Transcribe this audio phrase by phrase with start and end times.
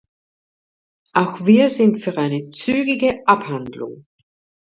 [1.13, 4.07] Auch wir sind für eine zügige Abhandlung.